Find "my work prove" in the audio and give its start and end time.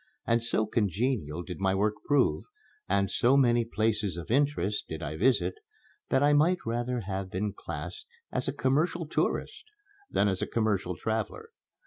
1.59-2.45